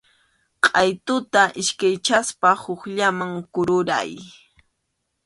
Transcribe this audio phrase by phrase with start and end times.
[0.63, 4.11] Qʼaytuta iskaychaspa hukllaman kururay.